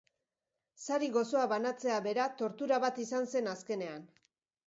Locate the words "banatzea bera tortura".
1.51-2.81